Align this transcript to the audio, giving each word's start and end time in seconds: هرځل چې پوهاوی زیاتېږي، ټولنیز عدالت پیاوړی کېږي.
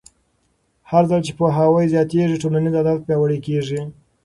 هرځل 0.89 1.21
چې 1.27 1.31
پوهاوی 1.39 1.91
زیاتېږي، 1.93 2.41
ټولنیز 2.43 2.73
عدالت 2.81 3.01
پیاوړی 3.07 3.37
کېږي. 3.47 3.81